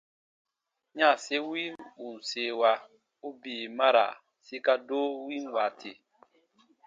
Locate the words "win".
5.25-5.45